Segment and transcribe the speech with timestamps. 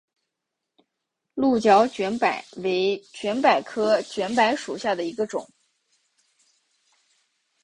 [1.35, 5.47] 鹿角卷柏为卷柏科卷柏属下的一个种。